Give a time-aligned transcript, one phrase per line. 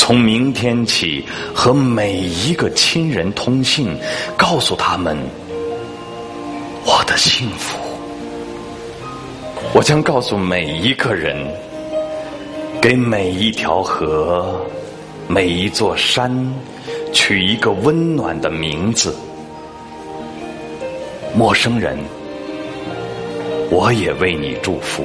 [0.00, 1.22] 从明天起，
[1.54, 3.94] 和每一个亲人通信，
[4.34, 5.14] 告诉他们
[6.86, 7.76] 我的幸福。
[9.74, 11.36] 我将告诉每一个人，
[12.80, 14.58] 给每一条河、
[15.28, 16.34] 每一座山
[17.12, 19.14] 取一个温暖的名字。
[21.36, 21.98] 陌生人，
[23.70, 25.04] 我也为你祝福。